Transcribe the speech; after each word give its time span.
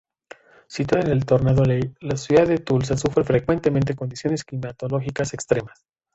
Situada 0.67 1.05
en 1.05 1.11
el 1.11 1.27
"Tornado 1.27 1.61
Alley", 1.61 1.93
la 1.99 2.17
ciudad 2.17 2.47
de 2.47 2.57
Tulsa 2.57 2.97
sufre 2.97 3.23
frecuentemente 3.23 3.93
condiciones 3.95 4.43
climatológicas 4.43 5.35
extremas. 5.35 5.85